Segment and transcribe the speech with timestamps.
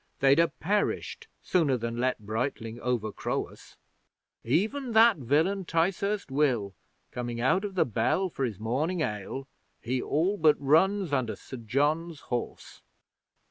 [0.19, 3.77] They'd ha' perished sooner than let Brightling overcrow us.
[4.43, 6.73] Even that villain, Ticehurst Will,
[7.11, 9.47] coming out of the Bell for his morning ale,
[9.79, 12.81] he all but runs under Sir John's horse.